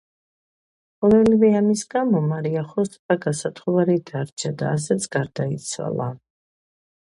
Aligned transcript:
ყოველივე 1.03 1.51
ამის 1.59 1.83
გამო, 1.91 2.23
მარია 2.31 2.65
ხოსეფა 2.71 3.19
გასათხოვარი 3.27 4.01
დარჩა 4.11 4.55
და 4.63 4.75
ასეც 4.81 5.09
გარდაიცვალა. 5.19 6.13